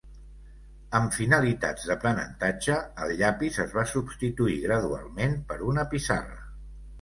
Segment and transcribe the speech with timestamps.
[0.99, 6.43] Amb finalitats d'aprenentatge, el llapis es va substituir gradualment per una pissarra.